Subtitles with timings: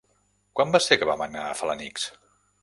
[0.59, 2.09] Quan va ser que vam anar a Felanitx?